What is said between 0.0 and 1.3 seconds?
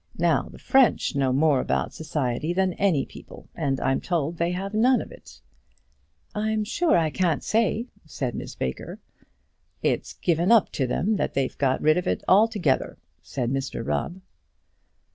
Now, the French